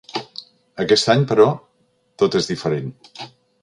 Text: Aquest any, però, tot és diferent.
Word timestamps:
Aquest 0.85 1.11
any, 1.15 1.27
però, 1.33 1.47
tot 2.23 2.41
és 2.43 2.53
diferent. 2.55 2.95